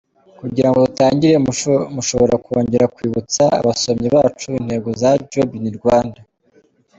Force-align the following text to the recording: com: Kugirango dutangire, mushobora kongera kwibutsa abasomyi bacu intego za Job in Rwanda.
com: 0.03 0.37
Kugirango 0.39 0.77
dutangire, 0.85 1.35
mushobora 1.97 2.35
kongera 2.45 2.85
kwibutsa 2.95 3.43
abasomyi 3.59 4.07
bacu 4.15 4.47
intego 4.61 4.87
za 5.01 5.11
Job 5.31 5.49
in 5.59 5.67
Rwanda. 5.79 6.19